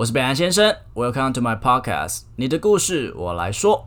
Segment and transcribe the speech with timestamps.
[0.00, 3.86] 我是北安先生，Welcome to my podcast，你的故事我来说。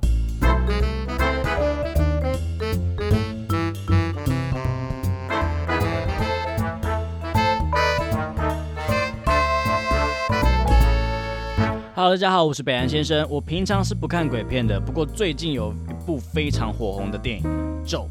[11.96, 13.26] 好大家好，我是北安先生。
[13.28, 15.74] 我平常是不看鬼片的，不过最近有
[16.06, 17.44] 部非常火红的电影
[17.90, 18.08] 《咒》，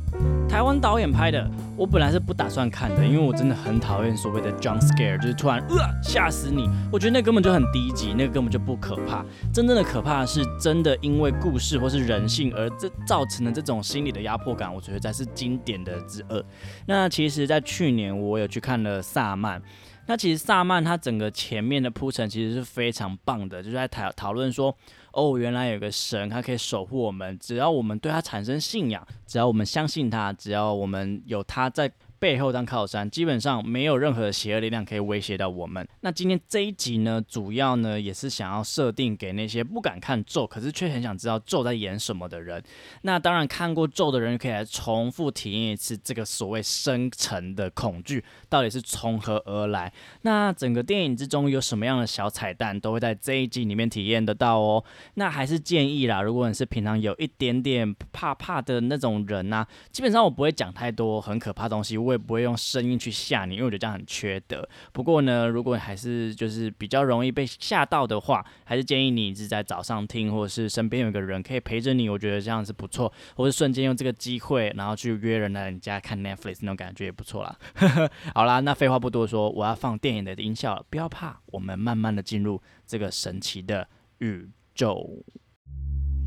[0.49, 1.49] 台湾导演拍的。
[1.77, 6.69] 我本来是不打算看的，因为我真的很讨厌所谓的 jump scare，就是突然呃吓死你。
[6.93, 9.25] 我觉得那根本就很低级，那个根本就不可怕。
[9.53, 16.45] 真正的可怕是真的因为故事或是人性而这造成的这种心理的压迫感，我觉得才是经典的之二。
[16.87, 19.61] 那其实，在去年我有去看了萨曼。
[20.07, 24.77] 那其实萨曼他整个前面的铺陈其实是非常棒的，就是在讨讨论说，
[25.13, 31.91] 哦，原来有个神，他可以守护我们，只要我们对他产生信仰，只要我们相信他，只要我们有他在。
[32.23, 35.85] 背后当靠山，基本上没有任何邪恶力量可以威胁到我们。
[36.03, 42.63] 那今天这一集呢，主要呢也是想要设定给那些不敢看咒，可是却很想知道咒在演什么的人。
[43.03, 49.93] 那当然看过咒的人可以来重复体验一次这个所谓深层的恐惧到底是从何而来。
[50.21, 54.85] 那整个电影之中有什么样的小彩蛋，都会在这一集里面体验得到哦。
[55.15, 61.99] 那还是建议啦，如果你是平常有一点点怕怕的那种人呐，基本上我不会讲太多很可怕东西。
[61.99, 64.69] 我也不会用声音去吓你，因为我觉得这样很缺德。
[64.93, 73.13] 不过呢，如果还是就是比较容易被吓到的话，还是建议你是在早上听，或者是身边有个人可以陪着你，我觉得这样是不错。
[73.35, 77.59] 或是瞬间用这个机会，然后去约人来你家看 Netflix 那种感觉也不错啦。
[78.35, 85.25] 好啦，那废话不多说，我要放电影的音效了，不要怕，我们慢慢的进入这个神奇的宇宙。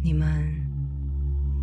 [0.04, 0.28] 你们，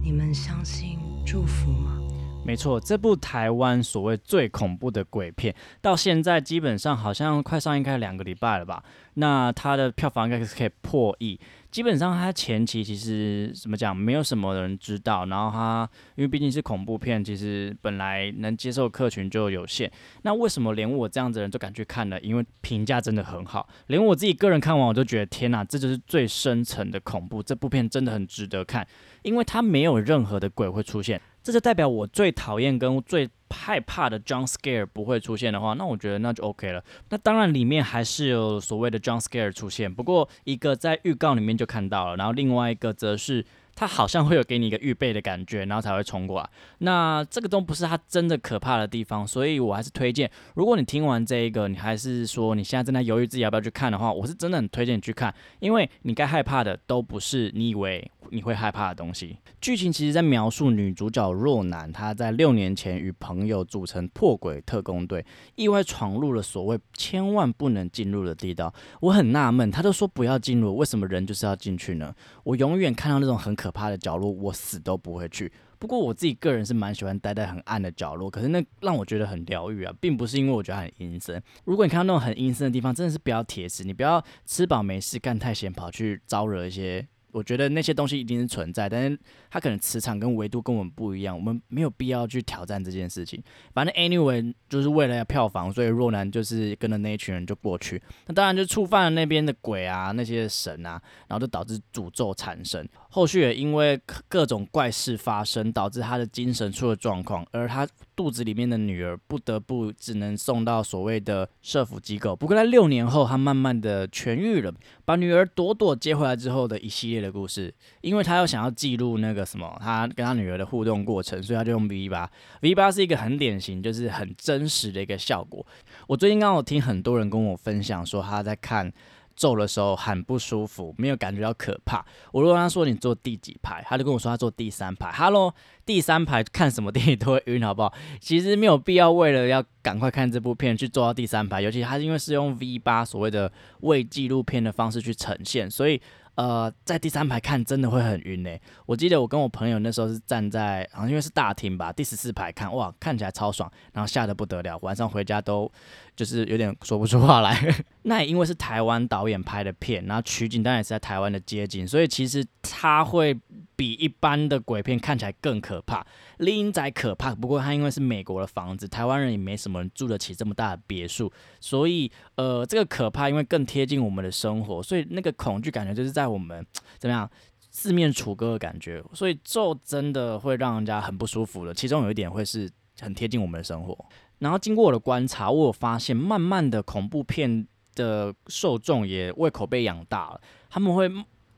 [0.02, 2.01] 你们相信祝福吗？
[2.44, 8.82] 没错，这部台湾所谓最恐怖的鬼片，到现在基本上好像快上映开两个礼拜了吧？
[9.14, 11.38] 那它的票房应该是可以破亿。
[11.70, 15.24] 基本上它前期其实怎么讲，没有什么人知道。
[15.26, 19.90] 然后它因为毕竟是恐怖片，其实本来能接受客群就有限。
[20.22, 22.20] 那为什么连我这样子的人都敢去看呢？
[22.20, 27.40] 因为评价真的很好，连我自己个人看完我都觉得天哪，这就是最深层的恐怖。
[27.40, 28.86] 这部片真的很值得看，
[29.22, 31.20] 因为它没有任何的鬼会出现。
[31.42, 36.82] 这就代表我最讨厌跟最害怕的 jump scare 不会出现的话，那我觉得那就 OK 了。
[37.10, 43.44] 那当然里面还是有所谓的 jump scare 出现，不过一个在预告里面就看到了，然后另外一个则是。
[43.74, 46.48] 他好像会有给你一个预备的感觉，然后才会冲过来。
[46.78, 59.38] 那这个都不是他真的可怕的地方，所以我还是推荐，如果你听完这一个，你还是说你现在正在犹豫自己要不要去看的话，我是真的很推荐你去看，因为你该害怕的都不是你以为你会害怕的东西。
[59.60, 65.24] 剧情其实在描述女主角若男，她在六年前与朋友组成破鬼特工队，
[65.54, 68.72] 意外闯入了所谓千万不能进入的地道。
[69.00, 72.14] 我很纳闷，他都说不要进入，为什么人就是要进去呢？
[72.44, 73.56] 我永远看到那种很。
[73.62, 75.52] 可怕的角落，我死都不会去。
[75.78, 81.40] 不过我自己个人是蛮喜欢待在很暗的角落，可是那让我觉得很疗愈啊，并不是因为我觉得很阴森。
[81.64, 87.06] 如果你看到那种很阴森的地方，真的是不要铁齿，你不要吃饱没事干太闲，跑去招惹一些。
[87.32, 89.18] 我觉得那些东西一定是存在，但是
[89.50, 93.42] 它可能磁场跟维度跟我们不一样，我们没有必要去挑战这件事情。
[93.72, 98.02] 反正 anyway 就是为了要票房，所以若男就是跟着那一群人就过去。
[98.26, 102.86] 那当然就触犯了那边的鬼啊，那些神啊，然后就导致诅咒产生。
[103.12, 112.36] 后续也因为各种怪事发生，导致他的精神出了状况，而他肚子里面的女儿不得不只能送到所谓的社福机构。
[112.36, 114.70] 不过在六年后，他慢慢的痊愈了，
[115.06, 117.22] 把女儿朵朵接回来之后的一系列。
[117.22, 122.28] 的故事，因为他又想要记录那个什么，他跟他女儿的互动过程，所以他就用 V 八。
[122.62, 125.64] V 八是一个很典型，就是很真实的一个效果。
[126.08, 128.92] 我最近刚好听很多人跟我分享说，他在看
[129.36, 132.04] 咒的时候很不舒服，没有感觉到可怕。
[132.32, 135.10] 我如果他说你坐第几排，他就跟我说他坐第三排。
[135.12, 135.54] Hello，
[135.84, 137.92] 第三排看什么电影都会晕，好不好？
[138.20, 143.50] 其实没有必要为了要赶快看这部片去坐到第三排，尤其他因为是用 V 八所谓的
[143.80, 146.00] 为纪录片的方式去呈现，所以。
[146.34, 148.58] 呃，在第三排看真的会很晕诶。
[148.86, 155.70] 我记得我跟我朋友那时候是站在，好像因为是大厅吧，第十四排看，哇，看起来超爽，然后吓得不得了，晚上回家都
[156.14, 157.74] 就是有点说不出话来。
[158.02, 163.38] 那也因为是台湾导演拍的片，然后取景当然也是在台湾的街景，所以其实它会。
[163.74, 166.06] 比一般的鬼片看起来更可怕，
[166.36, 167.34] 丽英仔可怕。
[167.34, 176.64] 不过它因为是美国的房子，台湾人也没什么人住得起这么大的别墅，所以呃，这个可怕因为更贴近我们的生活，所以那个恐惧感觉就是在我们
[176.98, 177.28] 怎么样
[177.70, 181.74] 四面楚歌的感觉，所以咒真的会让人家很不舒服的。
[181.74, 182.70] 其中有一点会是
[183.00, 183.98] 很贴近我们的生活。
[184.42, 187.66] 然后经过我的观察，我有发现，慢慢的恐怖片。
[187.94, 190.40] 的受众也胃口被养大了，
[190.70, 191.06] 他们会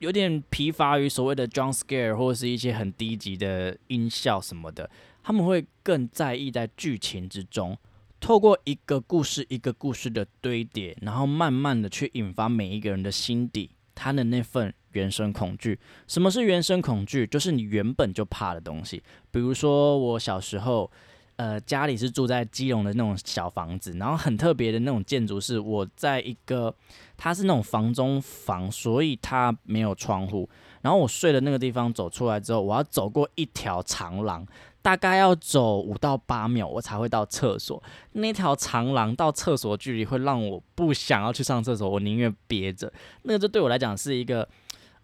[0.01, 4.91] 有点疲乏于所谓的 jump scare 或者是一些很低级的音效什么的，
[5.23, 7.79] 他们会更在意在剧情之中，
[8.19, 15.79] 透过一个故事一个故事的堆叠，然后慢慢的去引发每一个人的心底他的那份原生恐惧。
[16.09, 17.25] 什么是原生恐惧？
[17.25, 20.91] 就是你原本就怕的东西，比如说我小时候。
[21.37, 26.73] 呃，家里是住在基隆的那种小房子，然后很特别的那种建筑是，我在一个，
[27.17, 30.49] 它是那种房中房，所以它没有窗户。
[30.83, 34.47] 然后我睡的那个地方走出来之后，我要走过一条长廊，
[34.81, 37.83] 大概要走五到八秒，我才会到厕所。
[38.13, 42.93] 那条长廊到厕所的距离会让我不想要去上厕所，我宁愿憋着。
[43.23, 44.49] 那个就对我来讲是一个。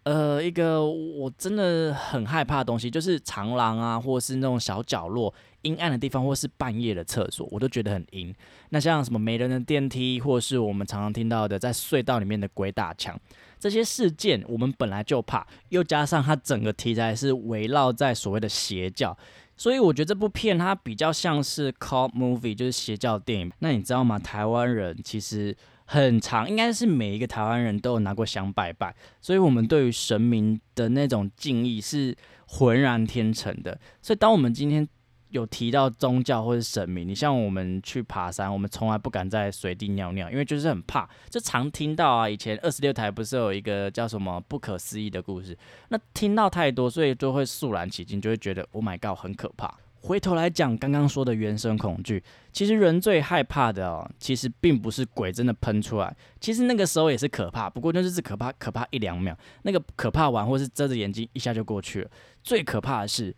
[0.03, 5.31] 呃，一个我真的很害怕的东西，就是长廊啊，或是那种小角落、
[5.63, 8.33] 阴暗的地方，或是半夜的厕所，我都觉得很阴。
[8.69, 13.19] 那像什么没人的电梯，或是我们常常听到的在隧道里面的鬼打墙，
[13.59, 19.17] 这些事件我们本来就怕，又加上它整个题材是围绕在所谓的邪教，
[19.55, 23.51] 所以我觉得这部片它比较像是 cult movie，就是邪教电影。
[23.59, 24.17] 那你知道吗？
[24.19, 25.55] 台湾人其实。
[25.83, 32.15] 很长，应该是每一个台湾人都有拿过香拜拜，所以我们对于神明的那种敬意是
[32.45, 33.77] 浑然天成的。
[34.01, 34.87] 所以当我们今天
[35.31, 41.09] 有提到宗教或者神明，你像我们去爬山，我们从来不敢在随地尿尿，因为就是很怕。
[41.29, 45.57] 就常听到啊，以前二十六台不是有一个叫什么不可思议的故事，
[45.89, 49.73] 那听到太多，所以就会肃然起敬，就会觉得 Oh my God，很可怕。
[50.03, 62.09] 回头来讲刚刚说的原生恐惧，其实人最害怕的哦，其实并不是鬼真的喷出来，其实那个时候也是可怕，不过就是可怕可怕一两秒，那个可怕完或是遮着眼睛一下就过去了。
[62.41, 63.31] 最可怕的是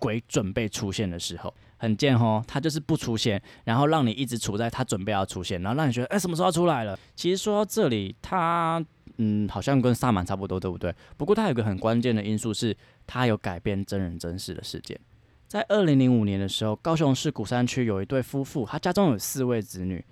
[0.00, 6.98] 鬼准备出现的时候，很贱哦，他就是不出现，然后让你一直处在他准备要出现，然后让你觉得哎什么时候要出来了。
[7.14, 8.84] 其实说到这里，他
[9.18, 10.92] 嗯好像跟萨满差不多，对不对？
[11.16, 12.76] 不过他有个很关键的因素是，
[13.06, 14.98] 他有改变真人真事的事件。
[15.46, 20.04] 在二零零五年的时候，高雄市鼓山区有一对夫妇，他家中有四位子女，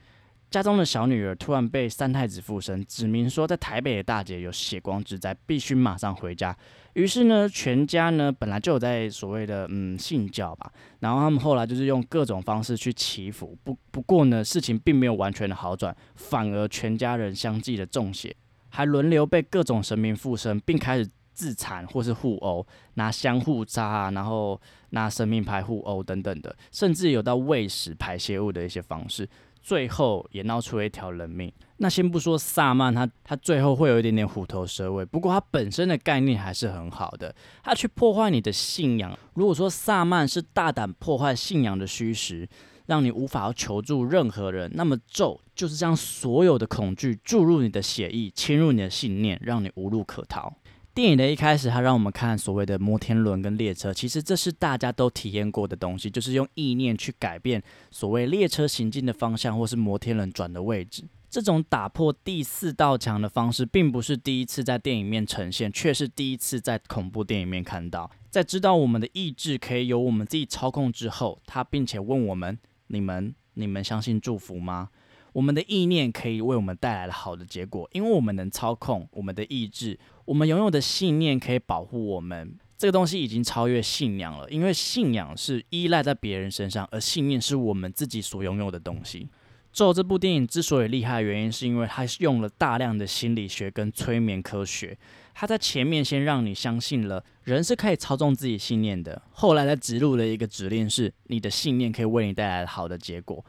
[0.51, 6.57] 家中的小女儿突然被三太子附身，指明说在台北的大姐有血光之灾，必须马上回家。
[6.99, 18.35] 于是呢，全家呢本来就有在所谓的嗯信教吧，然后他们后来就是用各种方式去祈福，不不过呢事情并没有完全的好转，反而全家人相继的中邪，
[18.69, 21.09] 还轮流被各种神明附身，并开始。
[21.39, 24.61] 自残或是互殴，拿香互扎，然后
[24.91, 29.25] 拿生命牌互殴等等的，甚至有到喂食排泄物的一些方式，
[29.63, 31.53] 最后也闹出了一条人命。
[31.79, 37.35] 那先不说萨曼，他他最后会有一点点虎头蛇尾，不过他本身的概念还是很好的。
[37.63, 39.17] 他去破坏你的信仰。
[39.35, 42.49] 如果说萨曼是大胆破坏信仰的虚实，
[42.87, 50.53] 让你无法要求助任何人，那么咒就是将所有的恐惧注入你的血液，侵入你的信念，让你无路可逃。
[50.99, 57.63] 电影的一开始，他让我们看所谓的摩天轮跟列车，其实这是大家都体验过的东西，就是用意念去改变
[57.93, 61.05] 所谓列车行进的方向，或是摩天轮转的位置。
[61.31, 68.11] 这种打破第四道墙的方式，并不是第一次在电影面呈现，却是第一次在恐怖电影面看到。
[68.29, 72.59] 在知道我们的意志可以由我们自己操控之后，他并且问我们：
[72.89, 74.89] 你们，你们相信祝福吗？
[75.33, 79.99] 我们的意念可以为我们带来了好的结果，因为我们能操控我们的意志。
[80.25, 82.57] 我们拥有的信念可以保护我们。
[82.77, 89.29] 这个东西已经超越信仰了，因为信仰是依赖在别人身上，而信念是我们自己所拥有的东西。
[89.73, 94.97] 咒这部电影之所以厉害，原因是因为它用了大量的心理学跟催眠科学。
[95.35, 103.45] 它在前面先让你相信了人是可以操纵自己信念的，后来再植入了一个指令，是你的信念可以为你带来好的结果。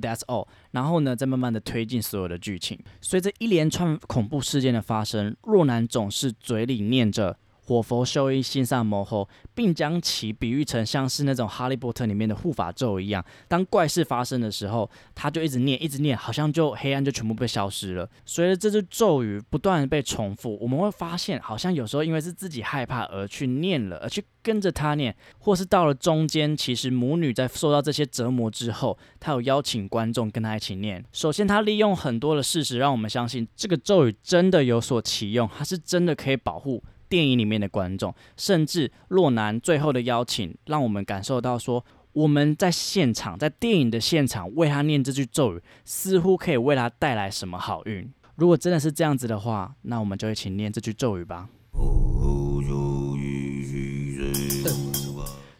[0.00, 0.46] That's all。
[0.70, 2.78] 然后呢，再慢慢的推进所有的剧情。
[3.00, 7.36] 随着一连串恐怖事件的发生，若男总是嘴里念着。
[7.72, 13.24] 火佛修一心上魔后，并将其比喻成像是那种哈利波特里面的护法咒一样。
[13.48, 18.06] 当怪事发生的时候，他就一直念，一直念，好像就黑暗就全部被消失了。
[18.26, 31.02] 随着这句咒语不断被重复，我们会发现，好像有时候因为是自己害怕而去念了，而去跟着他念，或是到了中间，其实母女在受到这些折磨之后，她有邀请观众跟她一起念。
[31.10, 36.82] 首先，她利用很多的事实让我们相信这个咒语真的有所其用，它是真的可以保护。
[37.12, 48.10] 电影里面的观众，甚至洛南最后的邀请，让我们感受到说，我们在现场，在电影的现场为他念这句咒语，似乎可以为他带来什么好运。
[48.36, 51.50] 如果真的是这样子的话，那我们就一起念这句咒语吧。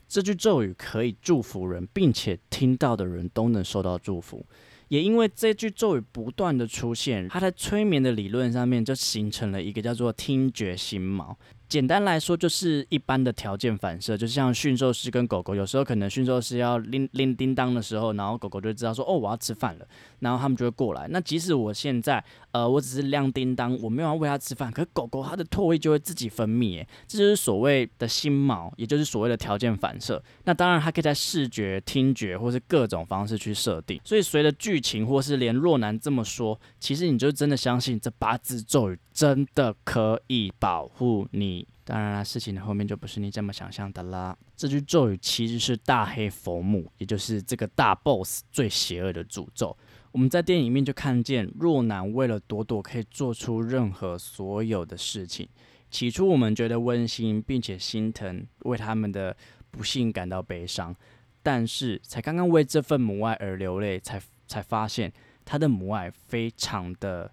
[0.08, 4.46] 这句咒语可以祝福人，并且听到的人都能受到祝福。
[4.92, 11.34] 也因为这句咒语不断的出现，它在催眠的理论上面就形成了一个叫做听觉心锚。
[11.72, 19.88] 简单来说，就是一般的条件反射，就像驯兽师跟狗狗，有时候可能驯兽师要拎拎叮当的时候，然后狗狗就知道说，哦，我要吃饭了，
[20.18, 21.08] 然后他们就会过来。
[21.08, 30.22] 那即使我现在，呃，我只是亮叮当，我没有要喂它吃饭，可狗狗它的唾液就会自己分泌，这就是所谓的心锚，也就是所谓的条件反射。
[30.44, 33.98] 那当然，它可以在视觉、听觉或是各种方式去设定。
[34.04, 41.61] 所以随着剧情，或是连若男这么说，其实你就真的相信这八字咒语真的可以保护你。
[41.92, 44.34] 当然啦，事情的后面就不是你这么想象的啦。
[44.56, 49.76] 这句咒语其实是大黑佛母，也就是这个大 boss 最邪恶的诅咒。
[50.10, 55.46] 我们在电影里面就看见若男为了朵朵可以做出任何所有的事情。
[55.90, 59.36] 起初我们觉得温馨，并且心疼，为他们的
[59.70, 60.96] 不幸感到悲伤。
[61.42, 64.18] 但是才刚刚为这份母爱而流泪，才
[64.48, 65.12] 才发现
[65.44, 67.30] 他的母爱非常的。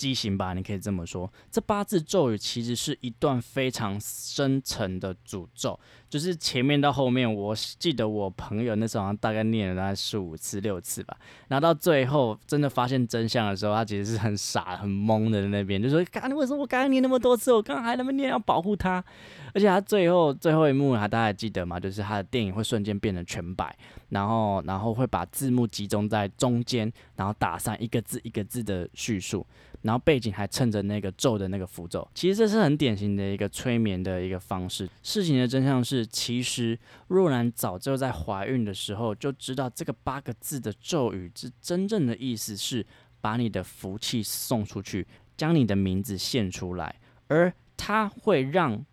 [0.00, 1.30] 畸形吧，你可以这么说。
[1.50, 5.78] 这八字咒语其实是一段非常深沉的诅咒，
[6.08, 11.14] 就是前面到后面，我记得我朋友那时候好像大概念了大概四五次、六次吧。
[11.48, 19.04] 然后到最后真的发现真相的时候，他其实是很傻、很懵的那边，就说：“刚你为什么我刚刚念那么多次，我刚刚还那么念要保护他？”
[19.52, 21.78] 而且他最后最后一幕，他大家还记得吗？
[21.78, 23.76] 就是他的电影会瞬间变成全白，
[24.08, 29.44] 然后然后会把字幕集中在中间，然后打上一个字一个字的叙述。
[29.82, 34.88] 然后背景还衬着那个咒的那个符咒，其实这是很典型的一个催眠的一个方式。
[35.02, 42.84] 事情的真相是，其实若兰早就在怀孕的时候就知道这个八个字的咒语之真正的意思是
[43.20, 45.06] 把你的福气送出去，
[45.36, 47.00] 将你的名字献出来。
[47.28, 48.84] 而他会让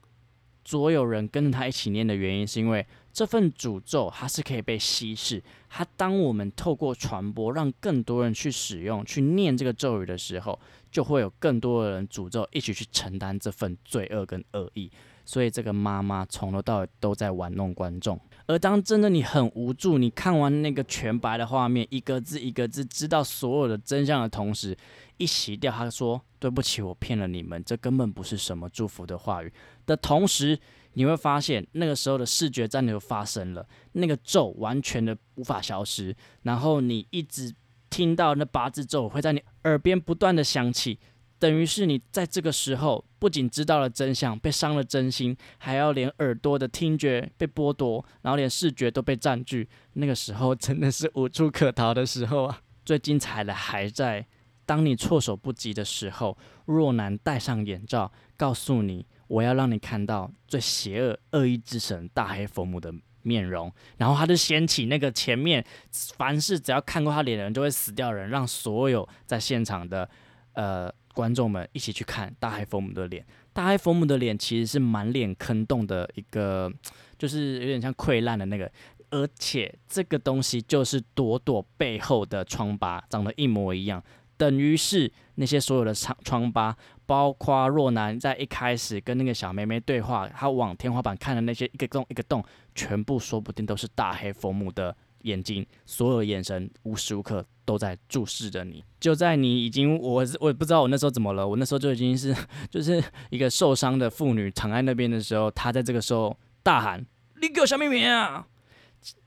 [0.64, 2.86] 所有人跟着他一起念的原因，是因为。
[3.18, 10.60] 这份诅咒它是可以被稀释，它当我们透过传播，让更多人去使用、去念这个咒语的时候，
[10.92, 14.92] 就会有更多的人诅咒一起去承担这份罪恶跟恶意。
[15.26, 18.20] 所以这个妈妈从头到尾都在玩弄观众。
[18.46, 24.78] 而当真的你很无助，你看完那个全白的画面，一个字一个字知道所有的真相的同时，
[25.18, 29.52] 一洗掉他说对不起，我骗了你们，这根本不是什么祝福的话语
[29.88, 30.60] 的同时。
[30.98, 37.54] 你会发现，那个时候的视觉暂留发生了，那个咒完全的无法消失，然后你一直
[37.88, 40.98] 听到那八字咒会在你耳边不断的响起，
[41.38, 52.60] 等于是你在这个时候不仅知道了真相，被伤了真心，还要连耳朵的听觉被剥夺，然后连视觉都被占据，那个时候真的是无处可逃的时候啊！
[52.84, 54.26] 最精彩的还在
[54.66, 56.36] 当你措手不及的时候，
[56.66, 59.06] 若男戴上眼罩，告诉你。
[59.28, 62.94] 我要让你看到最邪恶恶意之神大黑佛母的
[63.24, 70.10] 面容，然后他就掀起那个前面，凡是只要看过他脸的人就会死掉的人，让所有在现场的
[70.54, 73.26] 呃观众们一起去看大黑佛母的脸。
[73.52, 76.72] 大黑佛母的脸其实是满脸坑洞的一个，
[77.18, 78.72] 就是有点像溃烂的那个，
[79.10, 84.02] 而且这个东西就是朵朵背后的疮疤，长得一模一样，
[84.38, 86.78] 等于是那些所有的疮疮疤。
[87.08, 92.44] 包括若男在一开始跟那个小妹妹对话，她往天花板看的那些一个洞一个洞，
[92.76, 98.84] 全部说不定都是大黑佛母的眼睛，所有眼神无时无刻都在注视着你。
[99.00, 102.36] 就在你已经，我我也不知道我那时候怎么了，我那时候就已经是
[102.70, 107.06] 就是一个受伤的妇女躺在那边的时候，他在这个时候大喊
[107.42, 108.46] ：“你给我小妹妹啊！”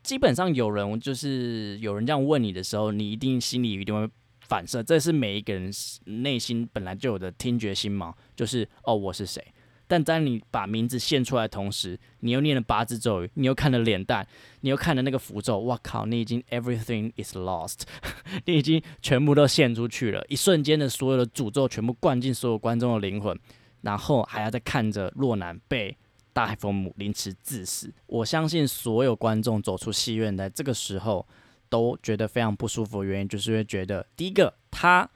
[0.03, 4.11] 基本上有人就是有人这样问你的时候，你一定心里一定会。
[4.51, 5.71] 反射，这是每一个人
[6.07, 9.41] 内心本来就有的听觉心锚，就是哦，我是谁？
[9.87, 14.27] 但当你把名字献出来的同时，你又念了八字咒语，你又看了脸蛋，
[14.63, 16.05] 你又看了那个符咒，哇靠！
[16.05, 17.83] 你已经 everything is lost，
[18.47, 23.39] 你已经全部都献出去了，一瞬间的所有的诅咒全部灌进所有观众的灵魂，
[23.83, 25.97] 然后还要再看着若男被
[26.33, 27.93] 大海风母凌迟致死。
[28.07, 31.25] 我相信所有观众走出戏院的这个时候。
[31.71, 35.09] 都觉得非常不舒服的原因，就是会觉得第一个，他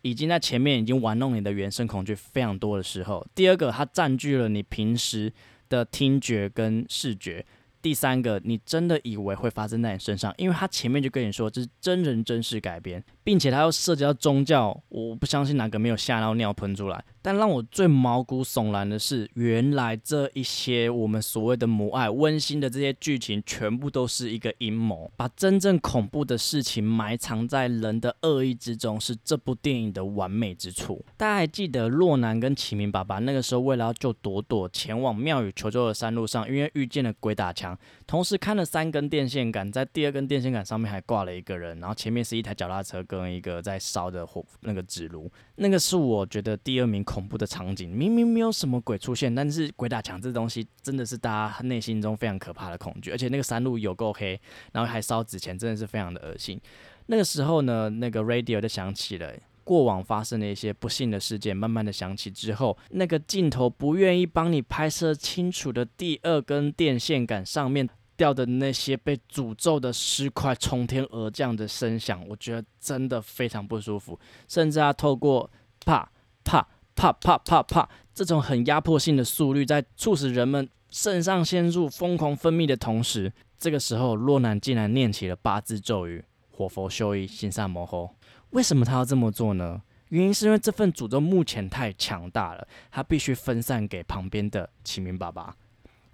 [0.00, 5.32] 已经在前面已经玩弄你的原生恐惧非常多的时候；第二个，他占据了你平时
[5.68, 7.44] 的听觉跟视觉；
[7.82, 17.04] 第三个，你真的以为会发生在你身上，因为他前面就跟你说这是真人真事改编，并且他又涉及到宗教，我不相信哪个没有吓到尿喷出来。
[17.26, 31.04] 但让我最毛骨悚然的是，原来这一些我们所谓的母爱、温馨的这些剧情，全部都是一个阴谋，把真正恐怖的事情埋藏在人的恶意之中，是这部电影的完美之处。
[31.16, 47.04] 大家还记得洛南跟启明爸爸那个时候为了要救朵朵，前往庙宇求救的山路上，因为遇见了鬼打墙，同时看了三根电线杆，在第二根电线杆上面还挂了一个人，然后前面是一台脚踏车跟一个在烧的火那个纸炉，那个是我觉得第二名。
[47.15, 54.38] 恐恐怖的场景，明明没有什么鬼出现，但是鬼打墙这东西真的是大家内心中非常可怕的恐惧，而且那个山路有够黑，
[54.72, 56.60] 然后还烧纸钱，真的是非常的恶心。
[57.06, 59.32] 那个时候呢，那个 radio 就响起了
[59.64, 76.06] 过往发生的一些不幸的事件，慢慢的响起之后，那个镜头不愿意帮你拍摄清楚的第二根电线杆上面掉的那些被诅咒的尸块从天而降的声响，我觉得真的非常不舒服，甚至啊透过啪
[76.44, 76.68] 啪。
[76.96, 77.88] 啪啪啪啪！
[78.14, 88.16] 这种很压迫性的速率，在促使人们肾上腺素疯狂分泌的同时，这个时候洛南竟然念起了八字咒语：“火佛修一，心善魔吼。”
[88.50, 89.82] 为什么他要这么做呢？
[90.08, 95.54] 原因是因为这份诅咒目前太强大了，他必须分散给旁边的启明爸爸，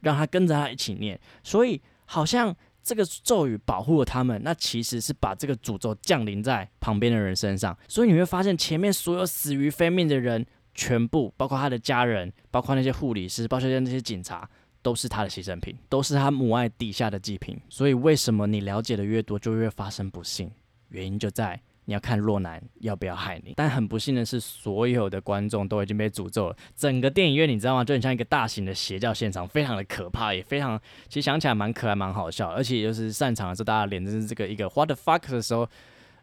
[0.00, 1.20] 让他跟着他一起念。
[1.44, 7.78] 所以好像这个咒语保护了他们，那其实是把这个诅咒降临在旁边的人身上。
[7.86, 10.44] 所以你会发现，前面所有死于非命的人。
[10.74, 14.48] 全部包括他的家人，包括那些护理师，包括那些警察，
[14.80, 17.58] 都是他的牺牲品，都是他母爱底下的祭品。
[17.68, 20.50] 所以为什么你了解的越多，就越发生不幸？
[20.88, 23.54] 原因就在你要看若男要不要害你。
[23.56, 26.56] 但很不幸的是，所有的观众都已经被诅咒了。
[26.76, 27.84] 整个电影院你知道吗？
[27.84, 32.48] 就很像一个大型的邪教现场，非常的可怕，也非常其实想起来蛮可爱、蛮好笑。
[32.50, 35.68] 而且就是散场的时候，大家脸就是这个一个 what the fuck 的时候，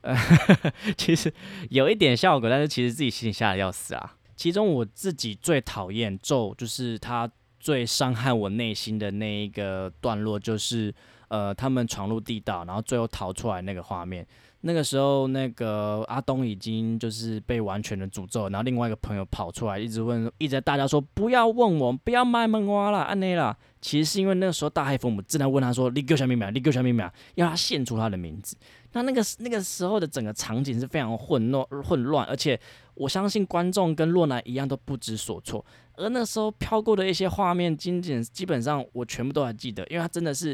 [0.01, 0.15] 呃，
[0.95, 1.33] 其实
[1.69, 4.15] 有一点效果，但是其实自己心里吓得要死啊。
[4.39, 7.29] 其中我自己最讨厌咒，就是他
[7.59, 10.95] 最伤害我内心的那一个段落，就是
[11.27, 14.25] 呃，他们闯入地道，然后最后逃出来那个画面。
[14.61, 23.57] 那个时候，那个阿东已经就是被完全的诅咒，然后另外一个朋友跑出来，一直问，一直在大家说不要问我，不要卖萌蛙了，安内啦。
[23.81, 28.57] 其实是因为那个时候大黑父母正在问他说，你给我小密码，你给我小密码，要他献出他的名字。
[28.91, 32.59] 那那个那个时候的整个场景是非常混乱混乱，而且
[32.99, 35.65] 我相信观众跟洛南一样都不知所措。
[35.93, 40.51] 而那时候飘过的一些画面，仅仅基本上我全部都还记得，因为他真的是，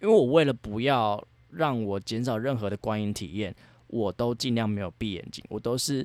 [0.00, 1.22] 因为我为了不要。
[1.56, 3.54] 让我减少任何的观影体验，
[3.86, 6.04] 我都尽量没有闭眼睛，我都是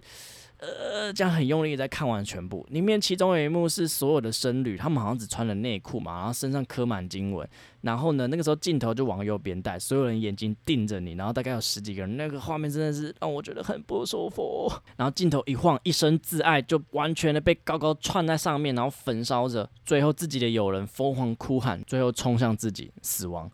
[0.60, 2.66] 呃这样很用力在看完全部。
[2.70, 7.48] 里面其中有一幕是所有的僧侣，他们好像只穿了内裤嘛，然后身上刻满经文，
[7.82, 14.72] 然后呢那个时候镜头就往右边带，所有人眼睛盯着你，然后大概有十几个人，那个画面真的是让我觉得很不舒服。
[14.98, 23.50] 然后镜头一晃，一生自爱就完全的被高高串在上面，然后焚烧着，最后自己的友人疯狂哭喊，最后冲向自己死亡。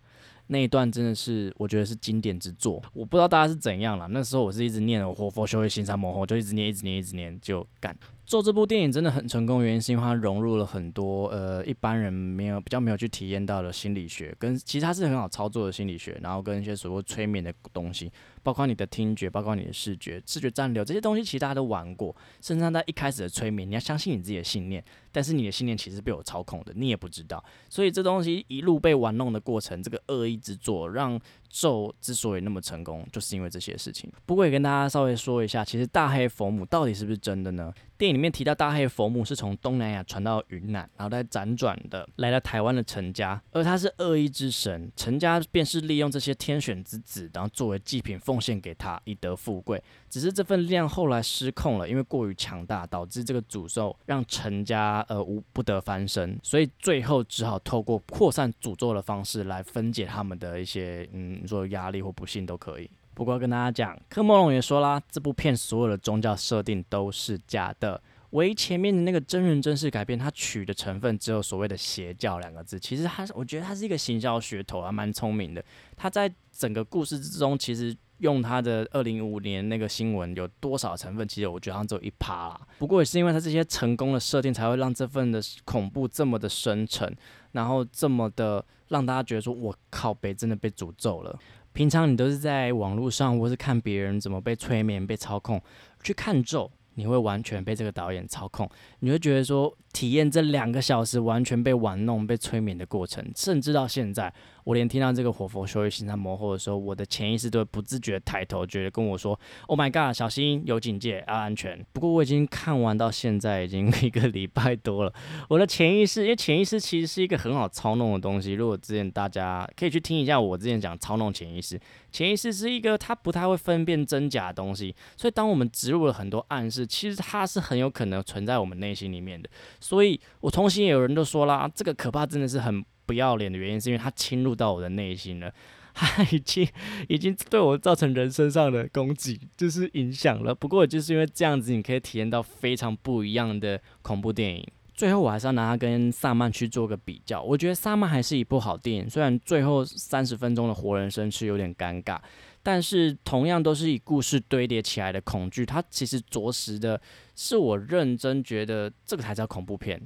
[0.48, 2.82] 那一段真的是，我觉得是经典之作。
[2.94, 4.08] 我不知道大家是怎样了。
[4.10, 7.96] 那时候我是一直念我《活佛修为心山魔后》，就一直念，一直念，一直念，就干。
[8.26, 18.12] 做这部电影真的很成功，原因是因为它融入了很多呃一般人没有比较没有去体验到的心理学，跟其实它是很好操作的心理学，然后跟一些所谓催眠的东西。
[18.42, 22.16] 包括你的听觉，包括你的视觉，视觉暂留这些东西，其实大家都玩过。
[22.42, 27.44] 甚至在一开始的催眠，你要相信你自己的信念，但是你的信念其实被我操控的，你也不知道。
[27.70, 31.20] 所以这东西一路被玩弄的过程，这个恶意之作，让
[31.56, 34.12] 咒之所以那么成功，就是因为这些事情。
[34.26, 37.74] 不过也跟大家稍微说一下，其实大黑佛母到底是不是真的呢？
[37.98, 49.82] 电影里面提到大黑佛母是从东南亚传到云南，然后再辗转的来到台湾的陈家，而他是恶意之神，陈家便是利用这些天选之子，然后作为祭品奉献给他，以得富贵。
[50.10, 62.90] 只是这份力量后来失控了，因为过于强大，导致这个诅咒让陈家呃无不得翻身，所以最后只好透过扩散诅咒的方式来分解他们的一些嗯，做压力或不幸都可以。
[63.14, 72.78] 不过跟大家讲，科莫龙也说啦，这部片所有的宗教设定都是假的，唯一前面的那个真人真事改编，他取的成分只有所谓的邪教两个字。
[72.78, 75.64] 其实他，我觉得他是一个行销噱头，还蛮聪明的。
[75.96, 82.60] 他在整个故事之中，其实用他的二零五年那个新闻有多少成分，其实我觉得好像只有一趴啦。
[82.78, 87.16] 不过也是因为他这些成功的设定，才会让这份的恐怖这么的深沉，
[87.52, 91.38] 然后这么的让大家觉得说，我靠，被真的被诅咒了。
[91.74, 95.62] 平常你都是在网络上，或是看别人怎么被催眠、被操控，
[96.02, 104.34] 去看咒，你会完全被这个导演操控，你会觉得说，体验这两个小时完全被玩弄、被催眠的过程，甚至到现在，
[104.66, 115.14] 我连听到这个活佛修为心上魔后的时候，我的潜意识都会不自觉抬头，觉得跟我说：“Oh my god，小心有警戒，要安全。”不过我已经看完到现在已经一个礼拜多了，
[115.50, 118.54] 我的潜意识，因为潜意识其实是一个很好操弄的东西。
[118.54, 121.80] 如果之前大家可以去听一下我之前讲操弄潜意识，
[122.12, 129.48] 潜意识是一个它不太会分辨真假的东西，所以当我们植入了很多暗示，其实它是很有可能存在我们内心里面的。
[129.80, 132.84] 所以我同行也有人都说啦，这个可怕真的是很。
[133.06, 135.54] 不要脸的原因是因为他侵入到我的内心了，
[135.94, 136.68] 他已经
[137.08, 140.54] 已经对我造成人身上的攻击，就是影响了。
[140.54, 144.68] 不过就是因为这样子，你可以体验到非常不一样的恐怖电影。
[144.94, 152.18] 最后我还是要拿它跟萨曼去做个比较，我觉得萨曼还是一部好电影，虽然最后三十分钟的活人生是有点尴尬，
[152.64, 157.02] 但是同样都是以故事堆叠起来的恐惧，它其实着实的
[157.36, 160.02] 是我认真觉得这个才叫恐怖片。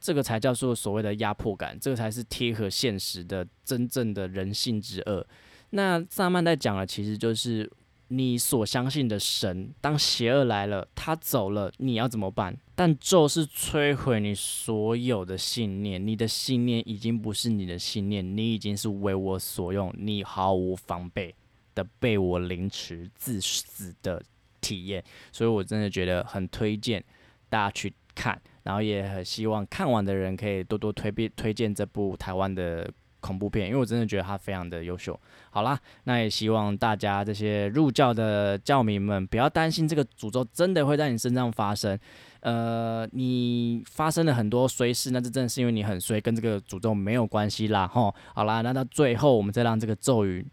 [0.00, 5.26] 这个才叫做所谓的压迫感，这个才是贴合现实的真正的人性之恶。
[5.70, 7.70] 那萨曼在讲的其实就是
[8.08, 12.56] 你所相信的神，当邪恶来了，他走了，你要怎么办？
[12.74, 21.34] 但咒是摧毁你所有的信念，你的信念已经不是你的信念，你已经是为我所用，你毫无防备
[21.74, 24.20] 的被我凌迟致死的
[24.60, 25.04] 体验。
[25.30, 27.04] 所以我真的觉得很推荐
[27.48, 28.40] 大家去看。
[28.70, 35.18] 然后也很希望看完的人可以多多推荐推荐这部台湾的恐怖片，因为我真的觉得它非常的优秀。
[35.50, 41.98] 好啦，那也希望大家这些入教的教民们不要担心这个诅咒真的会在你身上发生。
[42.42, 47.88] 呃，你发生了很多衰事，那这真的是因为你很衰，跟这个诅咒没有关系啦。
[47.88, 50.46] 吼，好啦，那到最后我们再让这个咒语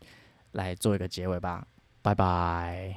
[0.53, 1.63] 来做一个结尾吧，
[2.01, 2.95] 拜拜。